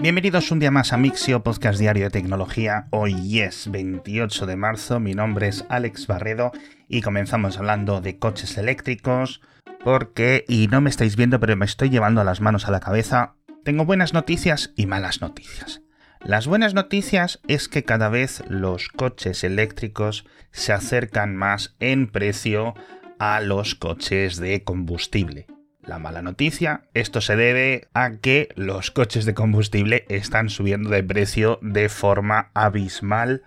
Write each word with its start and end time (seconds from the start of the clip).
Bienvenidos 0.00 0.52
un 0.52 0.60
día 0.60 0.70
más 0.70 0.92
a 0.92 0.96
Mixio, 0.96 1.42
podcast 1.42 1.80
diario 1.80 2.04
de 2.04 2.10
tecnología. 2.10 2.86
Hoy 2.90 3.40
es 3.40 3.68
28 3.68 4.46
de 4.46 4.54
marzo, 4.54 5.00
mi 5.00 5.12
nombre 5.12 5.48
es 5.48 5.64
Alex 5.68 6.06
Barredo 6.06 6.52
y 6.86 7.02
comenzamos 7.02 7.58
hablando 7.58 8.00
de 8.00 8.16
coches 8.16 8.58
eléctricos 8.58 9.40
porque, 9.82 10.44
y 10.46 10.68
no 10.68 10.80
me 10.80 10.88
estáis 10.88 11.16
viendo 11.16 11.40
pero 11.40 11.56
me 11.56 11.64
estoy 11.64 11.90
llevando 11.90 12.22
las 12.22 12.40
manos 12.40 12.68
a 12.68 12.70
la 12.70 12.78
cabeza, 12.78 13.34
tengo 13.64 13.84
buenas 13.86 14.14
noticias 14.14 14.72
y 14.76 14.86
malas 14.86 15.20
noticias. 15.20 15.82
Las 16.24 16.46
buenas 16.46 16.74
noticias 16.74 17.40
es 17.48 17.68
que 17.68 17.82
cada 17.82 18.08
vez 18.08 18.44
los 18.48 18.90
coches 18.90 19.42
eléctricos 19.42 20.26
se 20.52 20.72
acercan 20.72 21.34
más 21.34 21.74
en 21.80 22.06
precio 22.06 22.74
a 23.18 23.40
los 23.40 23.74
coches 23.74 24.36
de 24.36 24.62
combustible. 24.62 25.48
La 25.88 25.98
mala 25.98 26.20
noticia, 26.20 26.82
esto 26.92 27.22
se 27.22 27.34
debe 27.34 27.88
a 27.94 28.18
que 28.18 28.50
los 28.56 28.90
coches 28.90 29.24
de 29.24 29.32
combustible 29.32 30.04
están 30.10 30.50
subiendo 30.50 30.90
de 30.90 31.02
precio 31.02 31.58
de 31.62 31.88
forma 31.88 32.50
abismal 32.52 33.42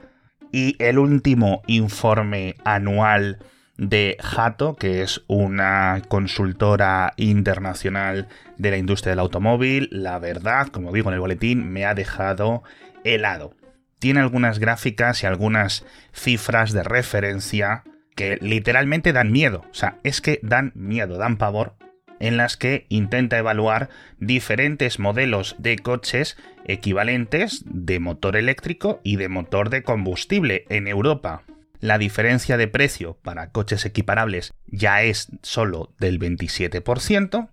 y 0.51 0.75
el 0.79 0.97
último 0.97 1.61
informe 1.67 2.55
anual 2.65 3.37
de 3.77 4.17
Jato, 4.19 4.75
que 4.75 5.03
es 5.03 5.21
una 5.27 6.01
consultora 6.07 7.13
internacional 7.15 8.27
de 8.57 8.71
la 8.71 8.77
industria 8.77 9.11
del 9.11 9.19
automóvil, 9.19 9.87
la 9.91 10.17
verdad, 10.17 10.69
como 10.69 10.91
digo 10.91 11.11
en 11.11 11.13
el 11.13 11.19
boletín, 11.19 11.71
me 11.71 11.85
ha 11.85 11.93
dejado 11.93 12.63
helado. 13.03 13.53
Tiene 13.99 14.19
algunas 14.19 14.57
gráficas 14.57 15.21
y 15.21 15.27
algunas 15.27 15.85
cifras 16.11 16.71
de 16.71 16.81
referencia 16.81 17.83
que 18.15 18.39
literalmente 18.41 19.13
dan 19.13 19.31
miedo. 19.31 19.63
O 19.69 19.75
sea, 19.75 19.99
es 20.01 20.21
que 20.21 20.39
dan 20.41 20.71
miedo, 20.73 21.19
dan 21.19 21.37
pavor 21.37 21.75
en 22.21 22.37
las 22.37 22.55
que 22.55 22.85
intenta 22.87 23.37
evaluar 23.37 23.89
diferentes 24.19 24.99
modelos 24.99 25.55
de 25.57 25.77
coches 25.77 26.37
equivalentes 26.65 27.63
de 27.65 27.99
motor 27.99 28.37
eléctrico 28.37 29.01
y 29.03 29.17
de 29.17 29.27
motor 29.27 29.69
de 29.69 29.83
combustible 29.83 30.65
en 30.69 30.87
Europa. 30.87 31.43
La 31.79 31.97
diferencia 31.97 32.57
de 32.57 32.67
precio 32.67 33.17
para 33.23 33.49
coches 33.49 33.85
equiparables 33.85 34.53
ya 34.67 35.01
es 35.01 35.29
solo 35.41 35.93
del 35.99 36.19
27%, 36.19 37.49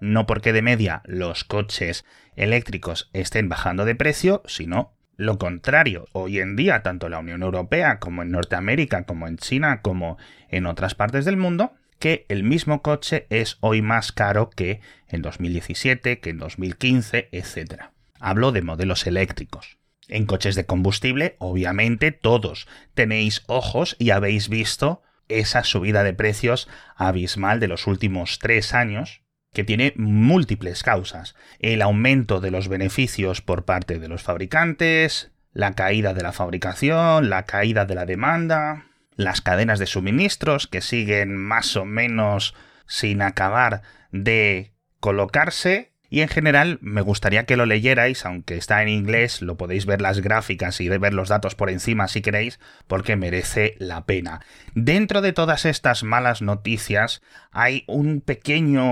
no 0.00 0.26
porque 0.26 0.52
de 0.52 0.62
media 0.62 1.02
los 1.06 1.42
coches 1.42 2.04
eléctricos 2.36 3.10
estén 3.12 3.48
bajando 3.48 3.84
de 3.84 3.96
precio, 3.96 4.42
sino 4.46 4.94
lo 5.16 5.38
contrario. 5.38 6.06
Hoy 6.12 6.38
en 6.38 6.54
día, 6.54 6.82
tanto 6.82 7.06
en 7.06 7.12
la 7.12 7.18
Unión 7.18 7.42
Europea 7.42 7.98
como 7.98 8.22
en 8.22 8.30
Norteamérica, 8.30 9.04
como 9.04 9.26
en 9.26 9.38
China, 9.38 9.80
como 9.82 10.18
en 10.50 10.66
otras 10.66 10.94
partes 10.94 11.24
del 11.24 11.36
mundo, 11.36 11.72
que 11.98 12.26
el 12.28 12.42
mismo 12.42 12.82
coche 12.82 13.26
es 13.30 13.56
hoy 13.60 13.82
más 13.82 14.12
caro 14.12 14.50
que 14.50 14.80
en 15.08 15.22
2017, 15.22 16.20
que 16.20 16.30
en 16.30 16.38
2015, 16.38 17.28
etc. 17.32 17.84
Hablo 18.20 18.52
de 18.52 18.62
modelos 18.62 19.06
eléctricos. 19.06 19.78
En 20.08 20.26
coches 20.26 20.54
de 20.54 20.66
combustible, 20.66 21.36
obviamente 21.38 22.12
todos 22.12 22.68
tenéis 22.94 23.42
ojos 23.46 23.96
y 23.98 24.10
habéis 24.10 24.48
visto 24.48 25.02
esa 25.28 25.64
subida 25.64 26.04
de 26.04 26.12
precios 26.12 26.68
abismal 26.96 27.60
de 27.60 27.68
los 27.68 27.86
últimos 27.86 28.38
tres 28.38 28.74
años, 28.74 29.22
que 29.54 29.64
tiene 29.64 29.94
múltiples 29.96 30.82
causas. 30.82 31.34
El 31.60 31.80
aumento 31.80 32.40
de 32.40 32.50
los 32.50 32.68
beneficios 32.68 33.40
por 33.40 33.64
parte 33.64 33.98
de 33.98 34.08
los 34.08 34.22
fabricantes, 34.22 35.30
la 35.52 35.72
caída 35.72 36.12
de 36.12 36.22
la 36.22 36.32
fabricación, 36.32 37.30
la 37.30 37.44
caída 37.44 37.86
de 37.86 37.94
la 37.94 38.04
demanda, 38.04 38.86
las 39.16 39.40
cadenas 39.40 39.78
de 39.78 39.86
suministros 39.86 40.66
que 40.66 40.80
siguen 40.80 41.36
más 41.36 41.76
o 41.76 41.84
menos 41.84 42.54
sin 42.86 43.22
acabar 43.22 43.82
de 44.10 44.72
colocarse 45.00 45.94
y 46.14 46.20
en 46.20 46.28
general 46.28 46.78
me 46.80 47.00
gustaría 47.00 47.44
que 47.44 47.56
lo 47.56 47.66
leyerais, 47.66 48.24
aunque 48.24 48.56
está 48.56 48.80
en 48.82 48.88
inglés, 48.88 49.42
lo 49.42 49.56
podéis 49.56 49.84
ver 49.84 50.00
las 50.00 50.20
gráficas 50.20 50.80
y 50.80 50.88
ver 50.88 51.12
los 51.12 51.28
datos 51.28 51.56
por 51.56 51.70
encima 51.70 52.06
si 52.06 52.22
queréis, 52.22 52.60
porque 52.86 53.16
merece 53.16 53.74
la 53.80 54.06
pena. 54.06 54.40
Dentro 54.76 55.22
de 55.22 55.32
todas 55.32 55.64
estas 55.64 56.04
malas 56.04 56.40
noticias 56.40 57.20
hay 57.50 57.82
un 57.88 58.20
pequeño 58.20 58.84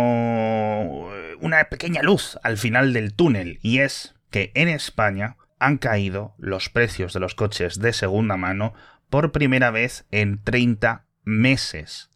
una 1.38 1.64
pequeña 1.70 2.02
luz 2.02 2.40
al 2.42 2.58
final 2.58 2.92
del 2.92 3.14
túnel 3.14 3.60
y 3.62 3.78
es 3.78 4.14
que 4.30 4.50
en 4.54 4.66
España 4.66 5.36
han 5.60 5.78
caído 5.78 6.34
los 6.38 6.70
precios 6.70 7.12
de 7.12 7.20
los 7.20 7.36
coches 7.36 7.78
de 7.78 7.92
segunda 7.92 8.36
mano 8.36 8.74
por 9.12 9.30
primera 9.30 9.70
vez 9.70 10.06
en 10.10 10.42
30 10.42 11.04
meses. 11.22 12.08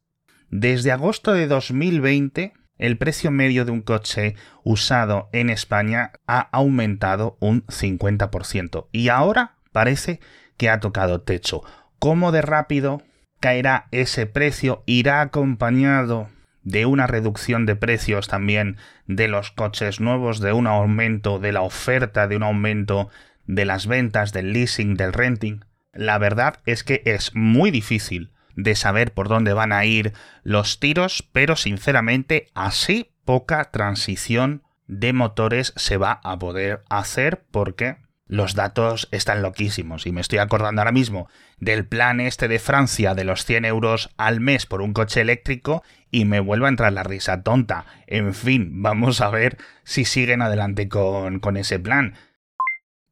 Desde 0.48 0.92
agosto 0.92 1.34
de 1.34 1.46
2020, 1.46 2.54
el 2.78 2.96
precio 2.96 3.30
medio 3.30 3.66
de 3.66 3.70
un 3.70 3.82
coche 3.82 4.34
usado 4.64 5.28
en 5.32 5.50
España 5.50 6.12
ha 6.26 6.48
aumentado 6.52 7.36
un 7.38 7.66
50% 7.66 8.86
y 8.92 9.10
ahora 9.10 9.56
parece 9.72 10.20
que 10.56 10.70
ha 10.70 10.80
tocado 10.80 11.20
techo. 11.20 11.60
¿Cómo 11.98 12.32
de 12.32 12.40
rápido 12.40 13.02
caerá 13.40 13.88
ese 13.90 14.24
precio? 14.24 14.82
¿Irá 14.86 15.20
acompañado 15.20 16.30
de 16.62 16.86
una 16.86 17.06
reducción 17.06 17.66
de 17.66 17.76
precios 17.76 18.26
también 18.26 18.78
de 19.06 19.28
los 19.28 19.50
coches 19.50 20.00
nuevos, 20.00 20.40
de 20.40 20.54
un 20.54 20.66
aumento 20.66 21.40
de 21.40 21.52
la 21.52 21.60
oferta, 21.60 22.26
de 22.26 22.36
un 22.36 22.42
aumento 22.42 23.10
de 23.46 23.66
las 23.66 23.86
ventas, 23.86 24.32
del 24.32 24.54
leasing, 24.54 24.94
del 24.94 25.12
renting? 25.12 25.60
La 25.96 26.18
verdad 26.18 26.60
es 26.66 26.84
que 26.84 27.02
es 27.04 27.34
muy 27.34 27.70
difícil 27.70 28.30
de 28.54 28.74
saber 28.74 29.12
por 29.12 29.28
dónde 29.28 29.52
van 29.52 29.72
a 29.72 29.84
ir 29.84 30.12
los 30.42 30.80
tiros, 30.80 31.28
pero 31.32 31.56
sinceramente 31.56 32.48
así 32.54 33.12
poca 33.24 33.70
transición 33.70 34.62
de 34.86 35.12
motores 35.12 35.72
se 35.76 35.96
va 35.96 36.20
a 36.22 36.38
poder 36.38 36.82
hacer 36.88 37.44
porque 37.50 37.96
los 38.28 38.54
datos 38.54 39.08
están 39.12 39.42
loquísimos 39.42 40.06
y 40.06 40.12
me 40.12 40.20
estoy 40.20 40.38
acordando 40.38 40.80
ahora 40.80 40.92
mismo 40.92 41.28
del 41.58 41.86
plan 41.86 42.18
este 42.20 42.48
de 42.48 42.58
Francia 42.58 43.14
de 43.14 43.24
los 43.24 43.44
100 43.44 43.64
euros 43.64 44.10
al 44.16 44.40
mes 44.40 44.66
por 44.66 44.82
un 44.82 44.92
coche 44.92 45.20
eléctrico 45.20 45.84
y 46.10 46.24
me 46.24 46.40
vuelve 46.40 46.66
a 46.66 46.70
entrar 46.70 46.92
la 46.92 47.04
risa 47.04 47.42
tonta. 47.42 47.84
En 48.06 48.34
fin, 48.34 48.82
vamos 48.82 49.20
a 49.20 49.30
ver 49.30 49.58
si 49.84 50.04
siguen 50.04 50.42
adelante 50.42 50.88
con, 50.88 51.38
con 51.38 51.56
ese 51.56 51.78
plan. 51.78 52.14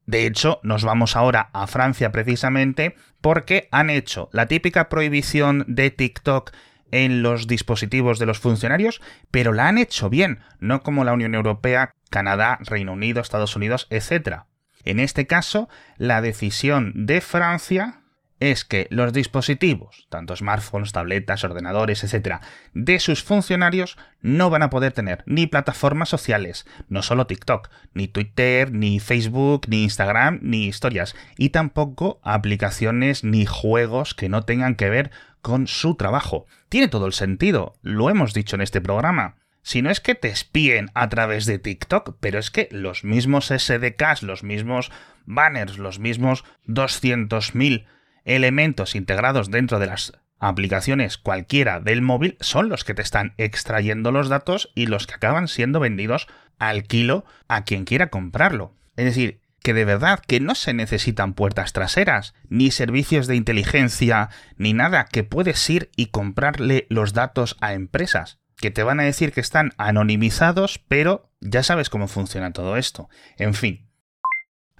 De 0.06 0.26
hecho, 0.26 0.60
nos 0.62 0.84
vamos 0.84 1.16
ahora 1.16 1.50
a 1.53 1.66
Francia 1.66 2.12
precisamente 2.12 2.97
porque 3.20 3.69
han 3.70 3.91
hecho 3.91 4.28
la 4.32 4.47
típica 4.47 4.88
prohibición 4.88 5.65
de 5.66 5.91
TikTok 5.91 6.53
en 6.91 7.22
los 7.22 7.47
dispositivos 7.47 8.19
de 8.19 8.26
los 8.26 8.38
funcionarios, 8.38 9.00
pero 9.31 9.53
la 9.53 9.69
han 9.69 9.78
hecho 9.78 10.10
bien, 10.10 10.41
no 10.60 10.82
como 10.82 11.04
la 11.04 11.12
Unión 11.12 11.34
Europea, 11.34 11.92
Canadá, 12.10 12.59
Reino 12.60 12.92
Unido, 12.92 13.20
Estados 13.20 13.56
Unidos, 13.56 13.87
etc. 13.91 14.42
En 14.84 15.00
este 15.00 15.26
caso, 15.26 15.69
la 15.97 16.21
decisión 16.21 16.92
de 17.06 17.21
Francia 17.21 18.03
es 18.50 18.65
que 18.65 18.87
los 18.91 19.12
dispositivos, 19.12 20.06
tanto 20.09 20.37
smartphones, 20.37 20.93
tabletas, 20.93 21.44
ordenadores, 21.44 22.05
etc., 22.05 22.41
de 22.72 22.99
sus 22.99 23.22
funcionarios 23.22 23.97
no 24.21 24.50
van 24.50 24.62
a 24.62 24.71
poder 24.71 24.93
tener 24.93 25.22
ni 25.27 25.47
plataformas 25.47 26.09
sociales, 26.09 26.66
no 26.88 27.03
solo 27.03 27.27
TikTok, 27.27 27.71
ni 27.93 28.09
Twitter, 28.09 28.72
ni 28.72 29.00
Facebook, 29.00 29.66
ni 29.69 29.84
Instagram, 29.84 30.41
ni 30.43 30.66
historias, 30.66 31.15
y 31.37 31.50
tampoco 31.50 32.21
aplicaciones 32.22 33.25
ni 33.25 33.47
juegos 33.47 34.15
que 34.15 34.28
no 34.28 34.43
tengan 34.43 34.75
que 34.75 34.91
ver 34.91 35.10
con 35.43 35.66
su 35.66 35.94
trabajo. 35.94 36.47
Tiene 36.69 36.88
todo 36.88 37.06
el 37.06 37.12
sentido, 37.12 37.75
lo 37.83 38.10
hemos 38.10 38.34
dicho 38.34 38.56
en 38.56 38.62
este 38.62 38.81
programa. 38.81 39.37
Si 39.62 39.81
no 39.81 39.91
es 39.91 40.00
que 40.00 40.15
te 40.15 40.28
espíen 40.28 40.91
a 40.94 41.09
través 41.09 41.47
de 41.47 41.59
TikTok, 41.59 42.16
pero 42.21 42.38
es 42.38 42.50
que 42.50 42.69
los 42.71 43.03
mismos 43.03 43.47
SDKs, 43.47 44.22
los 44.22 44.43
mismos 44.43 44.93
banners, 45.25 45.78
los 45.78 45.99
mismos 45.99 46.44
200.000 46.66 47.87
elementos 48.25 48.95
integrados 48.95 49.51
dentro 49.51 49.79
de 49.79 49.87
las 49.87 50.12
aplicaciones 50.39 51.19
cualquiera 51.19 51.81
del 51.81 52.03
móvil 52.03 52.37
son 52.41 52.69
los 52.69 52.85
que 52.85 52.95
te 52.95 53.03
están 53.03 53.35
extrayendo 53.39 54.12
los 54.12 54.29
datos 54.29 54.71
y 54.75 54.87
los 54.87 55.07
que 55.07 55.15
acaban 55.15 55.49
siendo 55.49 55.81
vendidos 55.81 56.27
al 56.59 56.84
kilo 56.84 57.25
a 57.49 57.65
quien 57.65 57.84
quiera 57.84 58.09
comprarlo. 58.09 58.75
Es 58.97 59.05
decir, 59.07 59.41
que 59.63 59.73
de 59.73 59.87
verdad 59.87 60.21
que 60.27 60.41
no 60.41 60.54
se 60.54 60.75
necesitan 60.75 61.33
puertas 61.33 61.72
traseras, 61.72 62.34
ni 62.48 62.71
servicios 62.71 63.27
de 63.27 63.37
inteligencia, 63.37 64.28
ni 64.59 64.75
nada, 64.75 65.07
que 65.07 65.25
puedes 65.25 65.69
ir 65.71 65.91
y 65.97 66.07
comprarle 66.07 66.87
los 66.91 67.15
datos 67.15 67.57
a 67.63 67.72
empresas, 67.72 68.41
que 68.59 68.71
te 68.71 68.83
van 68.83 69.01
a 69.01 69.04
decir 69.04 69.33
que 69.33 69.41
están 69.41 69.72
anonimizados, 69.78 70.78
pero 70.87 71.33
ya 71.41 71.63
sabes 71.63 71.89
cómo 71.89 72.09
funciona 72.09 72.53
todo 72.53 72.77
esto. 72.77 73.09
En 73.39 73.54
fin, 73.54 73.84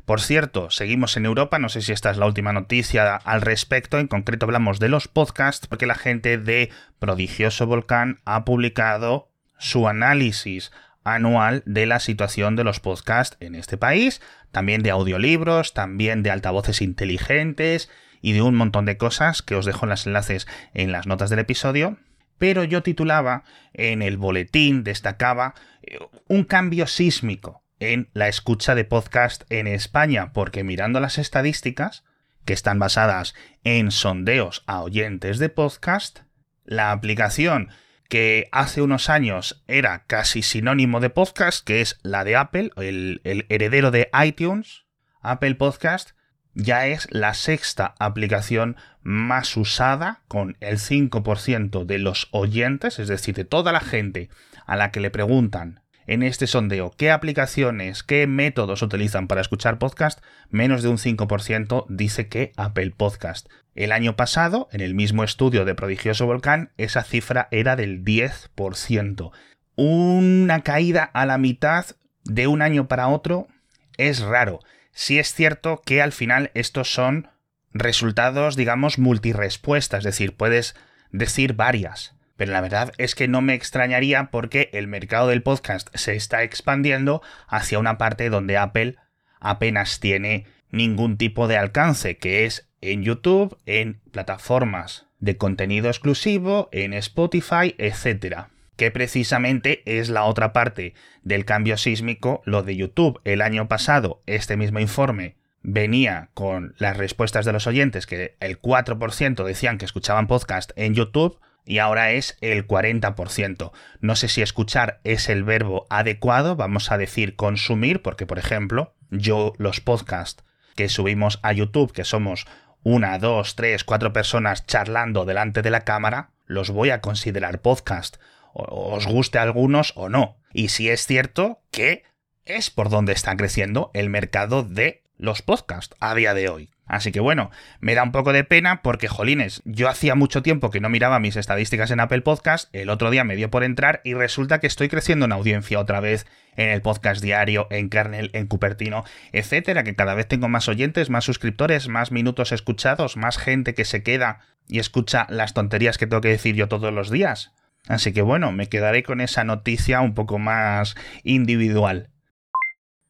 por 0.05 0.21
cierto, 0.21 0.71
seguimos 0.71 1.17
en 1.17 1.25
Europa, 1.25 1.59
no 1.59 1.71
sé 1.71 1.81
si 1.81 1.93
esta 1.93 2.11
es 2.11 2.19
la 2.19 2.27
última 2.27 2.53
noticia 2.53 3.17
al 3.17 3.41
respecto, 3.41 3.99
en 3.99 4.07
concreto 4.07 4.45
hablamos 4.45 4.79
de 4.79 4.91
los 4.91 5.09
podcasts, 5.09 5.67
porque 5.67 5.87
la 5.87 5.95
gente 5.95 6.37
de 6.37 6.71
Prodigioso 6.99 7.67
Volcán 7.67 8.21
ha 8.27 8.45
publicado 8.45 9.31
su 9.59 9.89
análisis 9.89 10.73
anual 11.05 11.63
de 11.65 11.87
la 11.87 12.01
situación 12.01 12.55
de 12.55 12.65
los 12.65 12.81
podcasts 12.81 13.39
en 13.41 13.55
este 13.55 13.79
país, 13.79 14.21
también 14.53 14.83
de 14.83 14.91
audiolibros, 14.91 15.73
también 15.73 16.23
de 16.23 16.31
altavoces 16.31 16.83
inteligentes 16.83 17.91
y 18.21 18.33
de 18.33 18.43
un 18.43 18.57
montón 18.57 18.85
de 18.85 18.99
cosas 18.99 19.41
que 19.41 19.55
os 19.55 19.65
dejo 19.65 19.87
los 19.87 20.07
enlaces 20.07 20.47
en 20.75 20.93
las 20.93 21.07
notas 21.07 21.31
del 21.31 21.39
episodio. 21.39 21.97
Pero 22.37 22.65
yo 22.65 22.83
titulaba 22.83 23.45
en 23.73 24.03
el 24.03 24.19
boletín, 24.19 24.85
destacaba 24.85 25.55
eh, 25.83 25.99
un 26.29 26.45
cambio 26.45 26.87
sísmico 26.87 27.64
en 27.93 28.09
la 28.13 28.29
escucha 28.29 28.75
de 28.75 28.85
podcast 28.85 29.45
en 29.51 29.67
España, 29.67 30.33
porque 30.33 30.65
mirando 30.65 31.01
las 31.01 31.19
estadísticas, 31.19 32.05
que 32.45 32.53
están 32.53 32.79
basadas 32.79 33.35
en 33.63 33.91
sondeos 33.91 34.63
a 34.67 34.83
oyentes 34.83 35.39
de 35.39 35.49
podcast, 35.49 36.21
la 36.65 36.93
aplicación 36.93 37.71
que 38.09 38.49
hace 38.53 38.83
unos 38.83 39.09
años 39.09 39.63
era 39.67 40.05
casi 40.07 40.43
sinónimo 40.43 41.01
de 41.01 41.11
podcast, 41.11 41.67
que 41.67 41.81
es 41.81 41.99
la 42.03 42.25
de 42.25 42.37
Apple, 42.37 42.71
el, 42.77 43.21
heredero 43.49 43.91
de 43.91 44.11
iTunes, 44.25 44.85
Apple 45.21 45.55
Podcast, 45.55 46.11
ya 46.55 46.87
es 46.87 47.09
la 47.11 47.35
sexta 47.35 47.95
aplicación 47.99 48.77
más 49.03 49.57
usada 49.57 50.23
con 50.29 50.57
el 50.61 50.79
5% 50.79 51.85
de 51.85 51.99
los 51.99 52.29
oyentes, 52.31 52.99
es 52.99 53.09
decir, 53.09 53.35
de 53.35 53.45
toda 53.45 53.73
la 53.73 53.81
gente 53.81 54.29
a 54.67 54.77
la 54.77 54.91
que 54.91 55.01
le 55.01 55.11
preguntan 55.11 55.84
en 56.07 56.23
este 56.23 56.47
sondeo 56.47 56.93
qué 56.97 57.11
aplicaciones, 57.11 58.03
qué 58.03 58.27
métodos 58.27 58.83
utilizan 58.83 59.29
para 59.29 59.41
escuchar 59.41 59.79
podcast, 59.79 60.21
menos 60.51 60.83
de 60.83 60.89
un 60.89 60.99
5% 60.99 61.87
dice 61.89 62.29
que 62.29 62.53
Apple 62.57 62.93
Podcast. 62.97 63.49
El 63.75 63.93
año 63.93 64.17
pasado, 64.17 64.69
en 64.73 64.81
el 64.81 64.95
mismo 64.95 65.25
estudio 65.25 65.65
de 65.65 65.75
Prodigioso 65.75 66.27
Volcán, 66.27 66.71
esa 66.77 67.03
cifra 67.03 67.49
era 67.51 67.77
del 67.77 68.05
10%. 68.05 69.33
Una 69.77 70.61
caída 70.63 71.03
a 71.03 71.27
la 71.27 71.39
mitad 71.39 71.87
de 72.25 72.47
un 72.47 72.63
año 72.63 72.87
para 72.87 73.09
otro 73.09 73.49
es 73.97 74.21
raro. 74.21 74.61
Si 74.93 75.19
es 75.19 75.35
cierto 75.35 75.83
que 75.85 76.01
al 76.03 76.13
final 76.13 76.51
estos 76.55 76.93
son 76.93 77.29
resultados, 77.73 78.55
digamos, 78.55 78.99
multirespuestas, 78.99 79.99
es 79.99 80.05
decir, 80.05 80.37
puedes 80.37 80.77
decir 81.11 81.55
varias. 81.55 82.14
Pero 82.37 82.53
la 82.53 82.61
verdad 82.61 82.93
es 82.99 83.15
que 83.15 83.29
no 83.29 83.41
me 83.43 83.55
extrañaría 83.55 84.31
porque 84.31 84.71
el 84.73 84.89
mercado 84.89 85.29
del 85.29 85.43
podcast 85.43 85.89
se 85.95 86.17
está 86.17 86.43
expandiendo 86.43 87.23
hacia 87.47 87.79
una 87.79 87.97
parte 87.99 88.29
donde 88.29 88.57
Apple 88.57 88.97
apenas 89.41 90.01
tiene 90.01 90.47
ningún 90.71 91.17
tipo 91.17 91.47
de 91.47 91.57
alcance, 91.57 92.19
que 92.19 92.45
es 92.45 92.69
en 92.81 93.03
YouTube, 93.03 93.59
en 93.67 94.01
plataformas 94.11 95.07
de 95.21 95.37
contenido 95.37 95.89
exclusivo, 95.89 96.69
en 96.73 96.93
Spotify, 96.93 97.75
etc. 97.79 98.47
Que 98.77 98.91
precisamente 98.91 99.83
es 99.87 100.09
la 100.09 100.25
otra 100.25 100.53
parte 100.53 100.95
del 101.23 101.45
cambio 101.45 101.77
sísmico, 101.77 102.43
lo 102.45 102.63
de 102.63 102.77
YouTube. 102.77 103.21
El 103.25 103.41
año 103.41 103.69
pasado, 103.69 104.23
este 104.27 104.57
mismo 104.57 104.81
informe 104.81 105.37
venía 105.63 106.29
con 106.35 106.75
las 106.79 106.97
respuestas 106.97 107.47
de 107.47 107.53
los 107.53 107.67
oyentes, 107.67 108.07
que 108.07 108.37
el 108.41 108.61
4% 108.61 109.45
decían 109.45 109.79
que 109.79 109.87
escuchaban 109.87 110.27
podcast 110.27 110.73
en 110.77 110.95
YouTube, 110.95 111.41
y 111.65 111.79
ahora 111.79 112.13
es 112.13 112.37
el 112.41 112.67
40%. 112.67 113.73
No 114.01 114.17
sé 114.17 114.29
si 114.29 114.43
escuchar 114.43 115.01
es 115.05 115.29
el 115.29 115.45
verbo 115.45 115.87
adecuado, 115.91 116.57
vamos 116.57 116.93
a 116.93 116.99
decir 116.99 117.37
consumir, 117.37 118.03
porque 118.03 118.27
por 118.27 118.39
ejemplo, 118.39 118.95
yo 119.11 119.53
los 119.59 119.81
podcasts 119.81 120.45
que 120.77 120.89
subimos 120.89 121.39
a 121.43 121.53
YouTube, 121.53 121.93
que 121.93 122.05
somos 122.05 122.47
una, 122.83 123.19
dos, 123.19 123.57
tres, 123.57 123.85
cuatro 123.85 124.13
personas 124.13 124.67
charlando 124.67 125.25
delante 125.25 125.63
de 125.63 125.71
la 125.71 125.83
cámara, 125.83 126.31
los 126.47 126.71
voy 126.71 126.91
a 126.91 127.01
considerar 127.01 127.61
podcast, 127.61 128.17
os 128.53 129.07
guste 129.07 129.39
algunos 129.39 129.93
o 129.97 130.09
no. 130.09 130.37
Y 130.53 130.69
si 130.69 130.89
es 130.91 131.07
cierto 131.07 131.63
que 131.71 132.05
es 132.45 132.71
por 132.71 132.91
donde 132.91 133.13
está 133.13 133.37
creciendo 133.37 133.91
el 133.95 134.11
mercado 134.11 134.63
de 134.63 135.03
los 135.17 135.43
podcasts 135.43 135.97
a 136.01 136.15
día 136.15 136.35
de 136.35 136.49
hoy. 136.49 136.74
Así 136.87 137.13
que 137.13 137.21
bueno, 137.21 137.51
me 137.81 137.95
da 137.95 138.03
un 138.03 138.13
poco 138.13 138.33
de 138.33 138.45
pena 138.45 138.83
porque, 138.83 139.09
jolines, 139.09 139.63
yo 139.65 139.89
hacía 139.89 140.15
mucho 140.15 140.43
tiempo 140.43 140.71
que 140.71 140.81
no 140.81 140.91
miraba 140.91 141.19
mis 141.19 141.37
estadísticas 141.37 141.91
en 141.91 142.01
Apple 142.01 142.21
Podcast, 142.21 142.69
el 142.75 142.91
otro 142.91 143.11
día 143.11 143.25
me 143.25 143.37
dio 143.37 143.51
por 143.51 143.65
entrar 143.65 144.03
y 144.05 144.13
resulta 144.13 144.61
que 144.61 144.67
estoy 144.67 144.89
creciendo 144.89 145.25
en 145.25 145.33
audiencia 145.33 145.79
otra 145.79 146.01
vez 146.01 146.27
en 146.57 146.69
el 146.69 146.83
podcast 146.83 147.23
diario, 147.23 147.69
en 147.71 147.89
Kernel, 147.89 148.31
en 148.35 148.47
Cupertino, 148.47 149.05
etcétera, 149.33 149.83
que 149.83 149.95
cada 149.95 150.15
vez 150.15 150.29
tengo 150.29 150.49
más 150.49 150.69
oyentes, 150.69 151.09
más 151.09 151.25
suscriptores, 151.25 151.89
más 151.89 152.13
minutos 152.13 152.53
escuchados, 152.53 153.17
más 153.17 153.39
gente 153.39 153.75
que 153.75 153.87
se 153.87 154.03
queda 154.03 154.41
y 154.69 154.79
escucha 154.79 155.27
las 155.31 155.55
tonterías 155.55 155.97
que 155.97 156.07
tengo 156.07 156.21
que 156.21 156.29
decir 156.29 156.55
yo 156.55 156.69
todos 156.69 156.93
los 156.93 157.11
días. 157.11 157.53
Así 157.89 158.13
que 158.13 158.23
bueno, 158.23 158.53
me 158.53 158.69
quedaré 158.69 159.03
con 159.03 159.21
esa 159.21 159.45
noticia 159.45 160.01
un 160.03 160.15
poco 160.15 160.39
más 160.39 160.97
individual. 161.23 162.11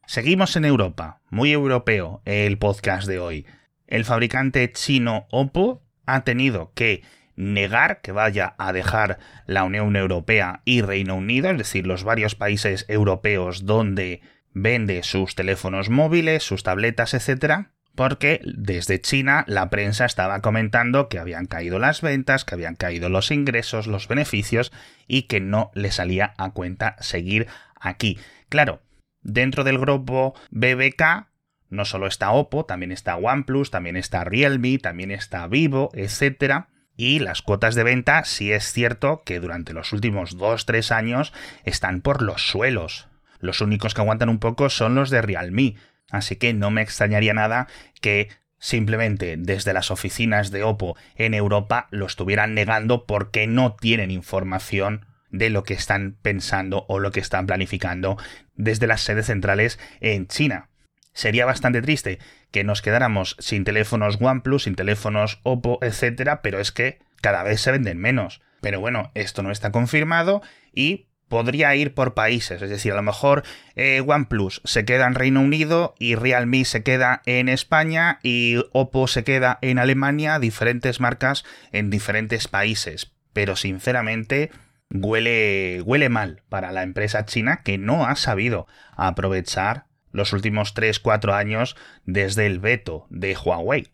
Seguimos 0.07 0.55
en 0.55 0.65
Europa, 0.65 1.21
muy 1.29 1.51
europeo 1.51 2.21
el 2.25 2.57
podcast 2.57 3.07
de 3.07 3.19
hoy 3.19 3.45
el 3.87 4.05
fabricante 4.05 4.71
chino 4.71 5.27
Oppo 5.31 5.83
ha 6.05 6.23
tenido 6.23 6.71
que 6.73 7.03
negar 7.35 8.01
que 8.01 8.11
vaya 8.11 8.55
a 8.57 8.71
dejar 8.73 9.19
la 9.45 9.63
Unión 9.63 9.95
Europea 9.95 10.61
y 10.65 10.81
Reino 10.81 11.15
Unido, 11.15 11.49
es 11.49 11.57
decir, 11.57 11.85
los 11.85 12.03
varios 12.03 12.35
países 12.35 12.85
europeos 12.87 13.65
donde 13.65 14.21
vende 14.53 15.03
sus 15.03 15.35
teléfonos 15.35 15.89
móviles, 15.89 16.43
sus 16.43 16.63
tabletas, 16.63 17.13
etc., 17.13 17.67
porque 17.93 18.41
desde 18.43 18.99
China 18.99 19.45
la 19.47 19.69
prensa 19.69 20.05
estaba 20.05 20.41
comentando 20.41 21.07
que 21.07 21.17
habían 21.17 21.45
caído 21.45 21.79
las 21.79 22.01
ventas, 22.01 22.43
que 22.43 22.55
habían 22.55 22.75
caído 22.75 23.07
los 23.07 23.31
ingresos, 23.31 23.87
los 23.87 24.09
beneficios 24.09 24.73
y 25.07 25.23
que 25.23 25.39
no 25.39 25.71
le 25.75 25.91
salía 25.91 26.33
a 26.37 26.51
cuenta 26.51 26.97
seguir 26.99 27.47
aquí. 27.79 28.19
Claro, 28.49 28.81
dentro 29.21 29.63
del 29.63 29.79
grupo 29.79 30.35
BBK 30.51 31.27
no 31.75 31.85
solo 31.85 32.07
está 32.07 32.31
Oppo, 32.31 32.65
también 32.65 32.91
está 32.91 33.15
OnePlus, 33.15 33.71
también 33.71 33.97
está 33.97 34.23
Realme, 34.23 34.77
también 34.77 35.11
está 35.11 35.47
Vivo, 35.47 35.91
etc. 35.93 36.65
Y 36.97 37.19
las 37.19 37.41
cuotas 37.41 37.75
de 37.75 37.83
venta, 37.83 38.23
sí 38.23 38.51
es 38.51 38.71
cierto 38.71 39.21
que 39.25 39.39
durante 39.39 39.73
los 39.73 39.93
últimos 39.93 40.37
2-3 40.37 40.91
años 40.91 41.33
están 41.63 42.01
por 42.01 42.21
los 42.21 42.47
suelos. 42.47 43.07
Los 43.39 43.61
únicos 43.61 43.93
que 43.93 44.01
aguantan 44.01 44.29
un 44.29 44.39
poco 44.39 44.69
son 44.69 44.95
los 44.95 45.09
de 45.09 45.21
Realme. 45.21 45.75
Así 46.09 46.35
que 46.37 46.53
no 46.53 46.71
me 46.71 46.81
extrañaría 46.81 47.33
nada 47.33 47.67
que 48.01 48.29
simplemente 48.57 49.35
desde 49.37 49.73
las 49.73 49.91
oficinas 49.91 50.51
de 50.51 50.63
Oppo 50.63 50.95
en 51.15 51.33
Europa 51.33 51.87
lo 51.91 52.05
estuvieran 52.05 52.53
negando 52.53 53.05
porque 53.05 53.47
no 53.47 53.75
tienen 53.75 54.11
información 54.11 55.05
de 55.29 55.49
lo 55.49 55.63
que 55.63 55.73
están 55.73 56.17
pensando 56.21 56.85
o 56.87 56.99
lo 56.99 57.11
que 57.11 57.19
están 57.19 57.45
planificando 57.45 58.17
desde 58.55 58.87
las 58.87 59.01
sedes 59.01 59.25
centrales 59.27 59.79
en 59.99 60.27
China. 60.27 60.69
Sería 61.15 61.45
bastante 61.45 61.81
triste 61.81 62.19
que 62.51 62.65
nos 62.65 62.81
quedáramos 62.81 63.37
sin 63.39 63.63
teléfonos 63.63 64.17
OnePlus, 64.19 64.63
sin 64.63 64.75
teléfonos 64.75 65.39
Oppo, 65.43 65.79
etcétera, 65.81 66.41
pero 66.41 66.59
es 66.59 66.73
que 66.73 66.99
cada 67.21 67.41
vez 67.41 67.61
se 67.61 67.71
venden 67.71 67.97
menos. 67.97 68.41
Pero 68.61 68.81
bueno, 68.81 69.11
esto 69.15 69.41
no 69.41 69.49
está 69.49 69.71
confirmado 69.71 70.41
y 70.73 71.07
podría 71.29 71.73
ir 71.73 71.93
por 71.93 72.15
países, 72.15 72.61
es 72.61 72.69
decir, 72.69 72.91
a 72.91 72.95
lo 72.95 73.01
mejor 73.01 73.43
eh, 73.75 74.03
OnePlus 74.05 74.61
se 74.65 74.83
queda 74.83 75.07
en 75.07 75.15
Reino 75.15 75.39
Unido 75.39 75.95
y 75.99 76.15
Realme 76.15 76.65
se 76.65 76.83
queda 76.83 77.21
en 77.25 77.47
España 77.47 78.19
y 78.21 78.57
Oppo 78.73 79.07
se 79.07 79.23
queda 79.23 79.57
en 79.61 79.79
Alemania, 79.79 80.37
diferentes 80.39 80.99
marcas 80.99 81.45
en 81.71 81.89
diferentes 81.89 82.49
países. 82.49 83.13
Pero 83.31 83.55
sinceramente 83.55 84.51
huele, 84.91 85.81
huele 85.85 86.09
mal 86.09 86.43
para 86.49 86.73
la 86.73 86.83
empresa 86.83 87.25
china 87.25 87.61
que 87.63 87.77
no 87.77 88.05
ha 88.05 88.17
sabido 88.17 88.67
aprovechar 88.97 89.85
los 90.15 90.33
últimos 90.33 90.73
3-4 90.73 91.33
años 91.33 91.75
desde 92.05 92.45
el 92.45 92.59
veto 92.59 93.05
de 93.09 93.35
Huawei. 93.35 93.91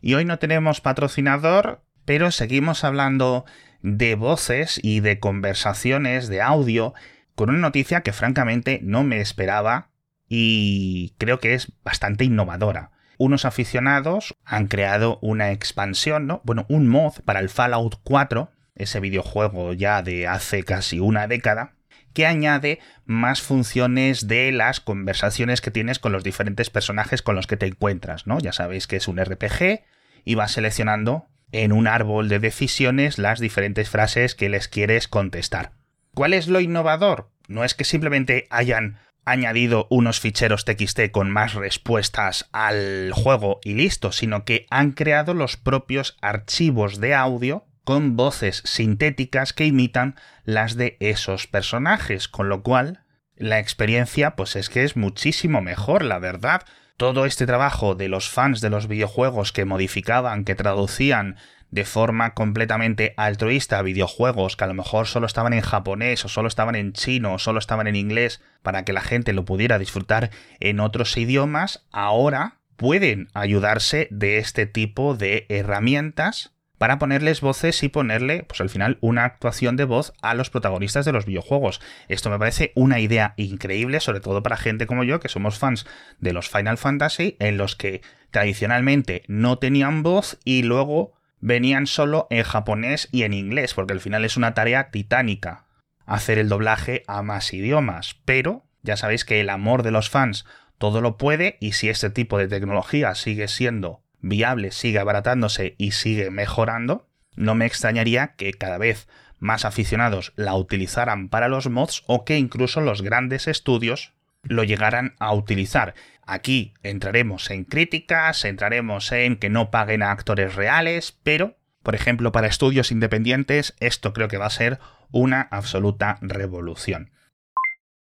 Y 0.00 0.14
hoy 0.14 0.24
no 0.24 0.38
tenemos 0.38 0.80
patrocinador, 0.80 1.82
pero 2.04 2.30
seguimos 2.30 2.84
hablando 2.84 3.44
de 3.80 4.14
voces 4.14 4.80
y 4.82 5.00
de 5.00 5.20
conversaciones 5.20 6.28
de 6.28 6.42
audio 6.42 6.94
con 7.34 7.50
una 7.50 7.58
noticia 7.58 8.02
que 8.02 8.12
francamente 8.12 8.80
no 8.82 9.04
me 9.04 9.20
esperaba 9.20 9.90
y 10.28 11.14
creo 11.18 11.38
que 11.40 11.54
es 11.54 11.72
bastante 11.82 12.24
innovadora. 12.24 12.90
Unos 13.16 13.44
aficionados 13.44 14.36
han 14.44 14.66
creado 14.66 15.18
una 15.22 15.52
expansión, 15.52 16.26
¿no? 16.26 16.40
Bueno, 16.44 16.66
un 16.68 16.88
mod 16.88 17.14
para 17.24 17.40
el 17.40 17.48
Fallout 17.48 18.00
4, 18.04 18.50
ese 18.74 19.00
videojuego 19.00 19.72
ya 19.72 20.02
de 20.02 20.26
hace 20.26 20.62
casi 20.62 21.00
una 21.00 21.26
década, 21.26 21.74
que 22.12 22.26
añade 22.26 22.80
más 23.04 23.42
funciones 23.42 24.28
de 24.28 24.52
las 24.52 24.80
conversaciones 24.80 25.60
que 25.60 25.70
tienes 25.70 25.98
con 25.98 26.12
los 26.12 26.24
diferentes 26.24 26.70
personajes 26.70 27.22
con 27.22 27.36
los 27.36 27.46
que 27.46 27.56
te 27.56 27.66
encuentras, 27.66 28.26
¿no? 28.26 28.38
Ya 28.38 28.52
sabéis 28.52 28.86
que 28.86 28.96
es 28.96 29.08
un 29.08 29.18
RPG 29.18 29.84
y 30.24 30.34
vas 30.34 30.52
seleccionando 30.52 31.26
en 31.52 31.72
un 31.72 31.86
árbol 31.86 32.28
de 32.28 32.38
decisiones 32.38 33.18
las 33.18 33.40
diferentes 33.40 33.88
frases 33.88 34.34
que 34.34 34.48
les 34.48 34.68
quieres 34.68 35.08
contestar. 35.08 35.72
¿Cuál 36.14 36.34
es 36.34 36.48
lo 36.48 36.60
innovador? 36.60 37.30
No 37.46 37.64
es 37.64 37.74
que 37.74 37.84
simplemente 37.84 38.46
hayan 38.50 38.98
añadido 39.24 39.86
unos 39.90 40.20
ficheros 40.20 40.64
TXT 40.64 41.10
con 41.12 41.30
más 41.30 41.54
respuestas 41.54 42.48
al 42.52 43.12
juego 43.12 43.60
y 43.62 43.74
listo, 43.74 44.10
sino 44.12 44.44
que 44.44 44.66
han 44.70 44.92
creado 44.92 45.34
los 45.34 45.56
propios 45.56 46.16
archivos 46.20 46.98
de 47.00 47.14
audio 47.14 47.67
con 47.88 48.16
voces 48.16 48.60
sintéticas 48.66 49.54
que 49.54 49.64
imitan 49.64 50.14
las 50.44 50.76
de 50.76 50.98
esos 51.00 51.46
personajes, 51.46 52.28
con 52.28 52.50
lo 52.50 52.62
cual 52.62 53.00
la 53.34 53.60
experiencia 53.60 54.36
pues 54.36 54.56
es 54.56 54.68
que 54.68 54.84
es 54.84 54.94
muchísimo 54.94 55.62
mejor, 55.62 56.04
la 56.04 56.18
verdad. 56.18 56.66
todo 56.98 57.24
este 57.24 57.46
trabajo 57.46 57.94
de 57.94 58.08
los 58.08 58.28
fans 58.28 58.60
de 58.60 58.68
los 58.68 58.88
videojuegos 58.88 59.52
que 59.52 59.64
modificaban, 59.64 60.44
que 60.44 60.54
traducían 60.54 61.38
de 61.70 61.86
forma 61.86 62.34
completamente 62.34 63.14
altruista 63.16 63.80
videojuegos 63.80 64.56
que 64.56 64.64
a 64.64 64.66
lo 64.66 64.74
mejor 64.74 65.06
solo 65.06 65.24
estaban 65.24 65.54
en 65.54 65.62
japonés 65.62 66.26
o 66.26 66.28
solo 66.28 66.48
estaban 66.48 66.74
en 66.74 66.92
chino 66.92 67.32
o 67.32 67.38
solo 67.38 67.58
estaban 67.58 67.86
en 67.86 67.96
inglés 67.96 68.42
para 68.60 68.84
que 68.84 68.92
la 68.92 69.00
gente 69.00 69.32
lo 69.32 69.46
pudiera 69.46 69.78
disfrutar 69.78 70.28
en 70.60 70.80
otros 70.80 71.16
idiomas, 71.16 71.86
ahora 71.90 72.58
pueden 72.76 73.28
ayudarse 73.32 74.08
de 74.10 74.36
este 74.36 74.66
tipo 74.66 75.14
de 75.14 75.46
herramientas 75.48 76.52
para 76.78 76.98
ponerles 76.98 77.40
voces 77.40 77.82
y 77.82 77.88
ponerle, 77.88 78.44
pues 78.44 78.60
al 78.60 78.70
final, 78.70 78.98
una 79.00 79.24
actuación 79.24 79.76
de 79.76 79.84
voz 79.84 80.12
a 80.22 80.34
los 80.34 80.48
protagonistas 80.48 81.04
de 81.04 81.12
los 81.12 81.26
videojuegos. 81.26 81.80
Esto 82.08 82.30
me 82.30 82.38
parece 82.38 82.72
una 82.74 83.00
idea 83.00 83.34
increíble, 83.36 84.00
sobre 84.00 84.20
todo 84.20 84.42
para 84.42 84.56
gente 84.56 84.86
como 84.86 85.04
yo, 85.04 85.20
que 85.20 85.28
somos 85.28 85.58
fans 85.58 85.86
de 86.20 86.32
los 86.32 86.48
Final 86.48 86.78
Fantasy, 86.78 87.36
en 87.40 87.58
los 87.58 87.76
que 87.76 88.00
tradicionalmente 88.30 89.22
no 89.26 89.58
tenían 89.58 90.02
voz 90.02 90.38
y 90.44 90.62
luego 90.62 91.12
venían 91.40 91.86
solo 91.86 92.26
en 92.30 92.44
japonés 92.44 93.08
y 93.12 93.24
en 93.24 93.32
inglés, 93.32 93.74
porque 93.74 93.92
al 93.92 94.00
final 94.00 94.24
es 94.24 94.36
una 94.36 94.54
tarea 94.54 94.90
titánica 94.90 95.66
hacer 96.06 96.38
el 96.38 96.48
doblaje 96.48 97.02
a 97.06 97.22
más 97.22 97.52
idiomas, 97.52 98.16
pero 98.24 98.64
ya 98.82 98.96
sabéis 98.96 99.24
que 99.24 99.40
el 99.40 99.50
amor 99.50 99.82
de 99.82 99.90
los 99.90 100.08
fans 100.08 100.46
todo 100.78 101.00
lo 101.00 101.16
puede 101.16 101.58
y 101.60 101.72
si 101.72 101.88
este 101.88 102.08
tipo 102.08 102.38
de 102.38 102.48
tecnología 102.48 103.14
sigue 103.14 103.48
siendo 103.48 104.02
viable, 104.20 104.70
sigue 104.72 104.98
abaratándose 104.98 105.74
y 105.78 105.92
sigue 105.92 106.30
mejorando, 106.30 107.08
no 107.36 107.54
me 107.54 107.66
extrañaría 107.66 108.34
que 108.36 108.52
cada 108.52 108.78
vez 108.78 109.08
más 109.38 109.64
aficionados 109.64 110.32
la 110.36 110.54
utilizaran 110.54 111.28
para 111.28 111.48
los 111.48 111.68
mods 111.68 112.02
o 112.06 112.24
que 112.24 112.38
incluso 112.38 112.80
los 112.80 113.02
grandes 113.02 113.46
estudios 113.46 114.12
lo 114.42 114.64
llegaran 114.64 115.14
a 115.18 115.32
utilizar. 115.32 115.94
Aquí 116.26 116.74
entraremos 116.82 117.50
en 117.50 117.64
críticas, 117.64 118.44
entraremos 118.44 119.12
en 119.12 119.36
que 119.36 119.50
no 119.50 119.70
paguen 119.70 120.02
a 120.02 120.10
actores 120.10 120.54
reales, 120.54 121.16
pero, 121.22 121.56
por 121.82 121.94
ejemplo, 121.94 122.32
para 122.32 122.48
estudios 122.48 122.90
independientes, 122.90 123.74
esto 123.80 124.12
creo 124.12 124.28
que 124.28 124.38
va 124.38 124.46
a 124.46 124.50
ser 124.50 124.78
una 125.10 125.42
absoluta 125.50 126.18
revolución. 126.20 127.12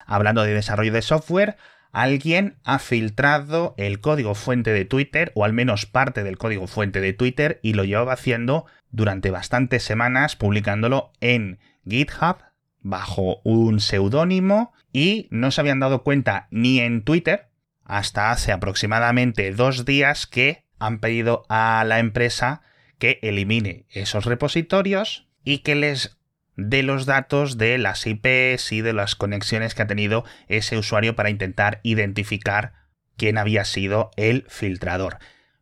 Hablando 0.06 0.44
de 0.44 0.54
desarrollo 0.54 0.94
de 0.94 1.02
software, 1.02 1.58
alguien 1.96 2.58
ha 2.66 2.78
filtrado 2.80 3.74
el 3.78 4.02
código 4.02 4.36
fuente 4.36 4.74
de 4.74 4.84
Twitter, 4.84 5.32
o 5.34 5.46
al 5.46 5.54
menos 5.54 5.86
parte 5.86 6.24
del 6.24 6.38
código 6.38 6.68
fuente 6.68 7.00
de 7.00 7.14
Twitter, 7.14 7.62
y 7.64 7.72
lo 7.72 7.86
llevaba 7.86 8.12
haciendo 8.12 8.66
durante 8.92 9.32
bastantes 9.32 9.84
semanas, 9.84 10.36
publicándolo 10.36 11.14
en 11.22 11.58
GitHub 11.88 12.40
bajo 12.82 13.40
un 13.46 13.80
seudónimo 13.80 14.74
y 14.92 15.30
no 15.32 15.52
se 15.52 15.62
habían 15.62 15.80
dado 15.80 16.04
cuenta 16.04 16.50
ni 16.52 16.80
en 16.80 17.02
Twitter 17.02 17.48
hasta 17.86 18.30
hace 18.30 18.52
aproximadamente 18.52 19.54
dos 19.54 19.86
días 19.86 20.28
que 20.28 20.66
han 20.80 21.00
pedido 21.00 21.46
a 21.48 21.86
la 21.88 22.00
empresa 22.00 22.62
que 23.00 23.20
elimine 23.22 23.86
esos 23.90 24.26
repositorios 24.26 25.30
y 25.46 25.60
que 25.60 25.76
les 25.76 26.18
dé 26.56 26.84
los 26.84 27.06
datos 27.06 27.58
de 27.58 27.78
las 27.78 28.06
IPs 28.06 28.72
y 28.72 28.82
de 28.82 28.94
las 28.94 29.16
conexiones 29.16 29.76
que 29.76 29.82
ha 29.82 29.88
tenido 29.88 30.26
ese 30.48 30.78
usuario 30.78 31.16
para 31.16 31.30
intentar 31.30 31.80
identificar 31.84 32.74
quién 33.18 33.38
había 33.38 33.66
sido 33.66 34.12
el 34.16 34.46
filtrador. 34.50 35.18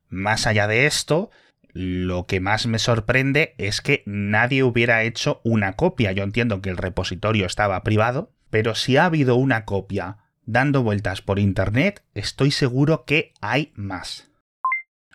Más 0.10 0.48
allá 0.48 0.68
de 0.68 0.86
esto, 0.86 1.32
lo 1.74 2.28
que 2.28 2.40
más 2.40 2.68
me 2.68 2.80
sorprende 2.80 3.56
es 3.58 3.82
que 3.82 4.04
nadie 4.06 4.64
hubiera 4.64 5.04
hecho 5.04 5.42
una 5.44 5.74
copia. 5.74 6.12
Yo 6.12 6.24
entiendo 6.24 6.62
que 6.62 6.70
el 6.70 6.78
repositorio 6.78 7.46
estaba 7.46 7.82
privado, 7.84 8.32
pero 8.50 8.76
si 8.76 8.98
ha 8.98 9.06
habido 9.06 9.36
una 9.36 9.66
copia 9.66 10.18
dando 10.46 10.84
vueltas 10.84 11.22
por 11.22 11.40
Internet, 11.40 12.04
estoy 12.14 12.52
seguro 12.52 13.06
que 13.06 13.34
hay 13.42 13.72
más. 13.76 14.30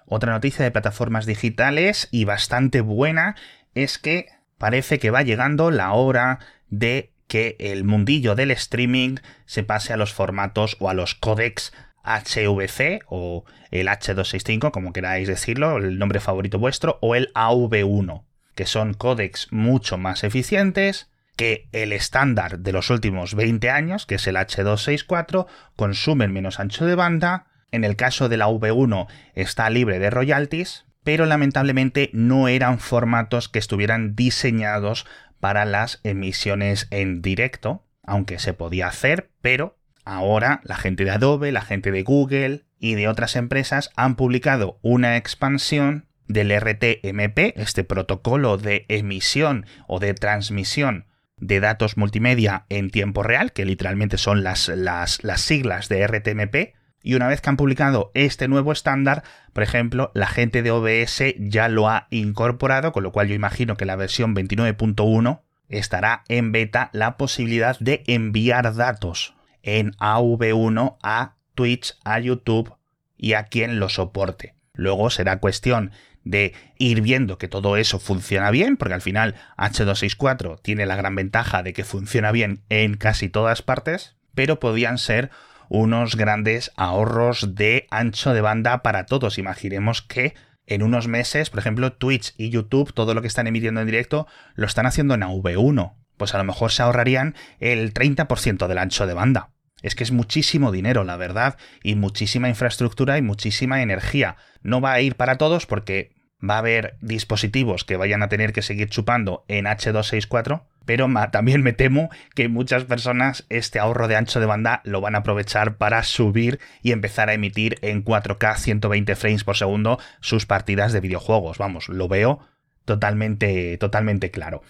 Otra 0.06 0.32
noticia 0.32 0.64
de 0.64 0.70
plataformas 0.70 1.26
digitales 1.26 2.08
y 2.10 2.24
bastante 2.24 2.80
buena 2.80 3.36
es 3.74 3.98
que 3.98 4.26
parece 4.58 4.98
que 4.98 5.10
va 5.10 5.22
llegando 5.22 5.70
la 5.70 5.92
hora 5.92 6.40
de 6.68 7.12
que 7.26 7.56
el 7.58 7.84
mundillo 7.84 8.34
del 8.34 8.50
streaming 8.50 9.16
se 9.46 9.62
pase 9.62 9.92
a 9.92 9.96
los 9.96 10.12
formatos 10.12 10.76
o 10.80 10.88
a 10.90 10.94
los 10.94 11.14
códecs 11.14 11.72
HVC 12.02 13.04
o 13.06 13.44
el 13.70 13.88
H265, 13.88 14.70
como 14.70 14.92
queráis 14.92 15.28
decirlo, 15.28 15.76
el 15.76 15.98
nombre 15.98 16.20
favorito 16.20 16.58
vuestro, 16.58 16.98
o 17.02 17.14
el 17.14 17.32
AV1, 17.34 18.24
que 18.54 18.66
son 18.66 18.94
códecs 18.94 19.48
mucho 19.50 19.98
más 19.98 20.24
eficientes, 20.24 21.10
que 21.36 21.68
el 21.72 21.92
estándar 21.92 22.58
de 22.58 22.72
los 22.72 22.90
últimos 22.90 23.34
20 23.34 23.70
años, 23.70 24.06
que 24.06 24.16
es 24.16 24.26
el 24.26 24.36
H264, 24.36 25.46
consumen 25.76 26.32
menos 26.32 26.58
ancho 26.58 26.84
de 26.84 26.96
banda. 26.96 27.46
En 27.70 27.84
el 27.84 27.96
caso 27.96 28.28
de 28.28 28.38
la 28.38 28.48
V1 28.48 29.06
está 29.34 29.68
libre 29.70 29.98
de 29.98 30.10
royalties, 30.10 30.86
pero 31.08 31.24
lamentablemente 31.24 32.10
no 32.12 32.48
eran 32.48 32.78
formatos 32.78 33.48
que 33.48 33.58
estuvieran 33.58 34.14
diseñados 34.14 35.06
para 35.40 35.64
las 35.64 36.00
emisiones 36.04 36.86
en 36.90 37.22
directo, 37.22 37.82
aunque 38.02 38.38
se 38.38 38.52
podía 38.52 38.88
hacer, 38.88 39.30
pero 39.40 39.78
ahora 40.04 40.60
la 40.64 40.76
gente 40.76 41.06
de 41.06 41.12
Adobe, 41.12 41.50
la 41.50 41.62
gente 41.62 41.92
de 41.92 42.02
Google 42.02 42.66
y 42.78 42.94
de 42.94 43.08
otras 43.08 43.36
empresas 43.36 43.90
han 43.96 44.16
publicado 44.16 44.80
una 44.82 45.16
expansión 45.16 46.08
del 46.26 46.54
RTMP, 46.54 47.56
este 47.56 47.84
protocolo 47.84 48.58
de 48.58 48.84
emisión 48.90 49.64
o 49.86 50.00
de 50.00 50.12
transmisión 50.12 51.06
de 51.38 51.60
datos 51.60 51.96
multimedia 51.96 52.66
en 52.68 52.90
tiempo 52.90 53.22
real, 53.22 53.52
que 53.52 53.64
literalmente 53.64 54.18
son 54.18 54.44
las, 54.44 54.68
las, 54.68 55.24
las 55.24 55.40
siglas 55.40 55.88
de 55.88 56.06
RTMP, 56.06 56.74
y 57.02 57.14
una 57.14 57.28
vez 57.28 57.40
que 57.40 57.48
han 57.50 57.56
publicado 57.56 58.10
este 58.14 58.48
nuevo 58.48 58.72
estándar, 58.72 59.22
por 59.52 59.62
ejemplo, 59.62 60.10
la 60.14 60.26
gente 60.26 60.62
de 60.62 60.70
OBS 60.70 61.22
ya 61.38 61.68
lo 61.68 61.88
ha 61.88 62.06
incorporado, 62.10 62.92
con 62.92 63.02
lo 63.02 63.12
cual 63.12 63.28
yo 63.28 63.34
imagino 63.34 63.76
que 63.76 63.86
la 63.86 63.96
versión 63.96 64.34
29.1 64.34 65.40
estará 65.68 66.24
en 66.28 66.52
beta 66.52 66.90
la 66.92 67.16
posibilidad 67.16 67.78
de 67.78 68.02
enviar 68.06 68.74
datos 68.74 69.34
en 69.62 69.92
AV1 69.92 70.96
a 71.02 71.34
Twitch, 71.54 71.96
a 72.04 72.18
YouTube 72.18 72.74
y 73.16 73.34
a 73.34 73.44
quien 73.44 73.78
lo 73.78 73.88
soporte. 73.88 74.54
Luego 74.74 75.10
será 75.10 75.40
cuestión 75.40 75.92
de 76.24 76.54
ir 76.78 77.00
viendo 77.00 77.38
que 77.38 77.48
todo 77.48 77.76
eso 77.76 77.98
funciona 77.98 78.50
bien, 78.50 78.76
porque 78.76 78.94
al 78.94 79.02
final 79.02 79.34
H264 79.56 80.60
tiene 80.62 80.86
la 80.86 80.96
gran 80.96 81.14
ventaja 81.14 81.62
de 81.62 81.72
que 81.72 81.84
funciona 81.84 82.32
bien 82.32 82.62
en 82.68 82.96
casi 82.96 83.28
todas 83.28 83.62
partes, 83.62 84.16
pero 84.34 84.60
podían 84.60 84.98
ser 84.98 85.30
unos 85.68 86.16
grandes 86.16 86.72
ahorros 86.76 87.54
de 87.54 87.86
ancho 87.90 88.34
de 88.34 88.40
banda 88.40 88.82
para 88.82 89.06
todos. 89.06 89.38
Imaginemos 89.38 90.02
que 90.02 90.34
en 90.66 90.82
unos 90.82 91.08
meses, 91.08 91.50
por 91.50 91.60
ejemplo, 91.60 91.92
Twitch 91.92 92.34
y 92.36 92.50
YouTube, 92.50 92.92
todo 92.92 93.14
lo 93.14 93.22
que 93.22 93.28
están 93.28 93.46
emitiendo 93.46 93.80
en 93.80 93.86
directo, 93.86 94.26
lo 94.54 94.66
están 94.66 94.86
haciendo 94.86 95.14
en 95.14 95.22
AV1. 95.22 95.94
Pues 96.16 96.34
a 96.34 96.38
lo 96.38 96.44
mejor 96.44 96.72
se 96.72 96.82
ahorrarían 96.82 97.34
el 97.58 97.94
30% 97.94 98.66
del 98.66 98.78
ancho 98.78 99.06
de 99.06 99.14
banda. 99.14 99.50
Es 99.82 99.94
que 99.94 100.04
es 100.04 100.10
muchísimo 100.10 100.72
dinero, 100.72 101.04
la 101.04 101.16
verdad, 101.16 101.56
y 101.82 101.94
muchísima 101.94 102.48
infraestructura 102.48 103.16
y 103.16 103.22
muchísima 103.22 103.80
energía. 103.80 104.36
No 104.62 104.80
va 104.80 104.92
a 104.92 105.00
ir 105.00 105.14
para 105.14 105.38
todos 105.38 105.66
porque 105.66 106.16
va 106.42 106.56
a 106.56 106.58
haber 106.58 106.96
dispositivos 107.00 107.84
que 107.84 107.96
vayan 107.96 108.22
a 108.22 108.28
tener 108.28 108.52
que 108.52 108.62
seguir 108.62 108.88
chupando 108.88 109.44
en 109.48 109.66
H264, 109.66 110.64
pero 110.88 111.06
también 111.30 111.62
me 111.62 111.74
temo 111.74 112.08
que 112.34 112.48
muchas 112.48 112.84
personas 112.84 113.44
este 113.50 113.78
ahorro 113.78 114.08
de 114.08 114.16
ancho 114.16 114.40
de 114.40 114.46
banda 114.46 114.80
lo 114.84 115.02
van 115.02 115.16
a 115.16 115.18
aprovechar 115.18 115.76
para 115.76 116.02
subir 116.02 116.60
y 116.80 116.92
empezar 116.92 117.28
a 117.28 117.34
emitir 117.34 117.76
en 117.82 118.02
4K 118.02 118.56
120 118.56 119.14
frames 119.14 119.44
por 119.44 119.58
segundo 119.58 119.98
sus 120.22 120.46
partidas 120.46 120.94
de 120.94 121.00
videojuegos. 121.00 121.58
Vamos, 121.58 121.90
lo 121.90 122.08
veo 122.08 122.38
totalmente, 122.86 123.76
totalmente 123.76 124.30
claro. 124.30 124.62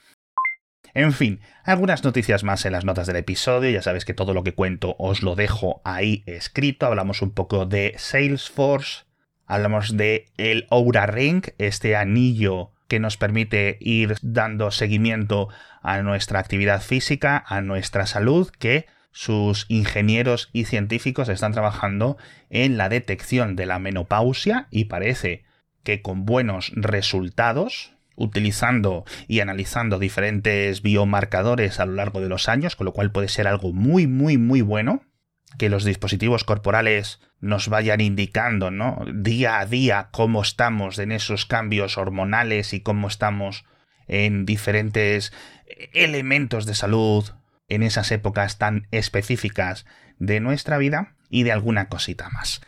En 0.92 1.12
fin, 1.12 1.38
algunas 1.62 2.02
noticias 2.02 2.42
más 2.42 2.66
en 2.66 2.72
las 2.72 2.84
notas 2.84 3.06
del 3.06 3.14
episodio, 3.14 3.70
ya 3.70 3.82
sabéis 3.82 4.04
que 4.04 4.12
todo 4.12 4.34
lo 4.34 4.42
que 4.42 4.54
cuento 4.54 4.96
os 4.98 5.22
lo 5.22 5.36
dejo 5.36 5.80
ahí 5.84 6.24
escrito, 6.26 6.86
hablamos 6.86 7.22
un 7.22 7.30
poco 7.30 7.64
de 7.64 7.94
Salesforce, 7.96 9.04
Hablamos 9.46 9.96
de 9.96 10.26
el 10.36 10.66
Aura 10.68 11.06
Ring, 11.06 11.42
este 11.56 11.96
anillo 11.96 12.72
que 12.88 12.98
nos 12.98 13.16
permite 13.16 13.76
ir 13.80 14.16
dando 14.22 14.70
seguimiento 14.70 15.48
a 15.82 16.02
nuestra 16.02 16.40
actividad 16.40 16.82
física, 16.82 17.44
a 17.46 17.60
nuestra 17.60 18.06
salud, 18.06 18.50
que 18.50 18.86
sus 19.12 19.66
ingenieros 19.68 20.48
y 20.52 20.64
científicos 20.64 21.28
están 21.28 21.52
trabajando 21.52 22.16
en 22.50 22.76
la 22.76 22.88
detección 22.88 23.56
de 23.56 23.66
la 23.66 23.78
menopausia 23.78 24.68
y 24.70 24.86
parece 24.86 25.44
que 25.82 26.02
con 26.02 26.24
buenos 26.24 26.72
resultados, 26.74 27.94
utilizando 28.16 29.04
y 29.28 29.40
analizando 29.40 29.98
diferentes 29.98 30.82
biomarcadores 30.82 31.80
a 31.80 31.86
lo 31.86 31.94
largo 31.94 32.20
de 32.20 32.28
los 32.28 32.48
años, 32.48 32.74
con 32.74 32.84
lo 32.84 32.92
cual 32.92 33.12
puede 33.12 33.28
ser 33.28 33.46
algo 33.46 33.72
muy, 33.72 34.06
muy, 34.06 34.38
muy 34.38 34.60
bueno 34.60 35.02
que 35.56 35.68
los 35.68 35.84
dispositivos 35.84 36.44
corporales 36.44 37.20
nos 37.40 37.68
vayan 37.68 38.00
indicando, 38.00 38.70
¿no? 38.70 39.04
Día 39.12 39.60
a 39.60 39.66
día 39.66 40.08
cómo 40.12 40.42
estamos 40.42 40.98
en 40.98 41.12
esos 41.12 41.46
cambios 41.46 41.96
hormonales 41.96 42.74
y 42.74 42.80
cómo 42.80 43.08
estamos 43.08 43.64
en 44.06 44.44
diferentes 44.44 45.32
elementos 45.92 46.66
de 46.66 46.74
salud 46.74 47.30
en 47.68 47.82
esas 47.82 48.10
épocas 48.10 48.58
tan 48.58 48.88
específicas 48.90 49.86
de 50.18 50.40
nuestra 50.40 50.78
vida 50.78 51.14
y 51.30 51.42
de 51.42 51.52
alguna 51.52 51.88
cosita 51.88 52.28
más. 52.30 52.60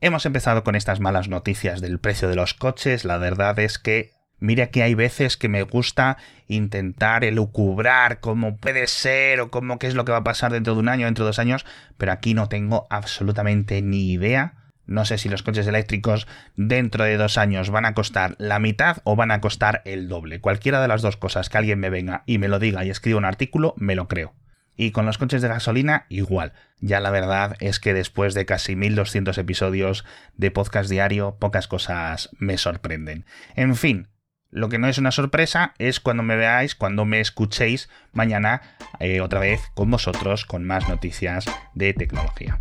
Hemos 0.00 0.26
empezado 0.26 0.64
con 0.64 0.74
estas 0.74 1.00
malas 1.00 1.28
noticias 1.28 1.80
del 1.80 1.98
precio 1.98 2.28
de 2.28 2.36
los 2.36 2.54
coches. 2.54 3.04
La 3.04 3.18
verdad 3.18 3.58
es 3.58 3.78
que 3.78 4.12
Mira 4.42 4.72
que 4.72 4.82
hay 4.82 4.96
veces 4.96 5.36
que 5.36 5.48
me 5.48 5.62
gusta 5.62 6.16
intentar 6.48 7.22
elucubrar 7.22 8.18
cómo 8.18 8.56
puede 8.56 8.88
ser 8.88 9.40
o 9.40 9.52
cómo 9.52 9.78
qué 9.78 9.86
es 9.86 9.94
lo 9.94 10.04
que 10.04 10.10
va 10.10 10.18
a 10.18 10.24
pasar 10.24 10.50
dentro 10.50 10.74
de 10.74 10.80
un 10.80 10.88
año, 10.88 11.06
dentro 11.06 11.24
de 11.24 11.28
dos 11.28 11.38
años, 11.38 11.64
pero 11.96 12.10
aquí 12.10 12.34
no 12.34 12.48
tengo 12.48 12.88
absolutamente 12.90 13.82
ni 13.82 14.10
idea. 14.10 14.54
No 14.84 15.04
sé 15.04 15.18
si 15.18 15.28
los 15.28 15.44
coches 15.44 15.68
eléctricos 15.68 16.26
dentro 16.56 17.04
de 17.04 17.18
dos 17.18 17.38
años 17.38 17.70
van 17.70 17.84
a 17.84 17.94
costar 17.94 18.34
la 18.38 18.58
mitad 18.58 18.96
o 19.04 19.14
van 19.14 19.30
a 19.30 19.40
costar 19.40 19.80
el 19.84 20.08
doble. 20.08 20.40
Cualquiera 20.40 20.82
de 20.82 20.88
las 20.88 21.02
dos 21.02 21.16
cosas 21.16 21.48
que 21.48 21.58
alguien 21.58 21.78
me 21.78 21.90
venga 21.90 22.24
y 22.26 22.38
me 22.38 22.48
lo 22.48 22.58
diga 22.58 22.84
y 22.84 22.90
escriba 22.90 23.18
un 23.18 23.24
artículo, 23.24 23.74
me 23.76 23.94
lo 23.94 24.08
creo. 24.08 24.34
Y 24.76 24.90
con 24.90 25.06
los 25.06 25.18
coches 25.18 25.42
de 25.42 25.48
gasolina, 25.48 26.06
igual. 26.08 26.52
Ya 26.80 26.98
la 26.98 27.12
verdad 27.12 27.54
es 27.60 27.78
que 27.78 27.94
después 27.94 28.34
de 28.34 28.44
casi 28.44 28.74
1200 28.74 29.38
episodios 29.38 30.04
de 30.36 30.50
podcast 30.50 30.90
diario, 30.90 31.36
pocas 31.38 31.68
cosas 31.68 32.30
me 32.40 32.58
sorprenden. 32.58 33.24
En 33.54 33.76
fin, 33.76 34.08
lo 34.52 34.68
que 34.68 34.78
no 34.78 34.86
es 34.86 34.98
una 34.98 35.10
sorpresa 35.10 35.74
es 35.78 35.98
cuando 35.98 36.22
me 36.22 36.36
veáis, 36.36 36.76
cuando 36.76 37.04
me 37.04 37.20
escuchéis 37.20 37.88
mañana 38.12 38.60
eh, 39.00 39.20
otra 39.20 39.40
vez 39.40 39.60
con 39.74 39.90
vosotros 39.90 40.44
con 40.44 40.62
más 40.64 40.88
noticias 40.88 41.46
de 41.74 41.94
tecnología. 41.94 42.60